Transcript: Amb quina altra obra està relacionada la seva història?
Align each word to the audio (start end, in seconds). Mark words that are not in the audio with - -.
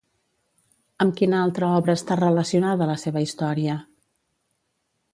Amb 1.05 1.13
quina 1.19 1.41
altra 1.49 1.69
obra 1.81 1.97
està 2.01 2.19
relacionada 2.23 2.91
la 2.95 2.99
seva 3.05 3.25
història? 3.29 3.81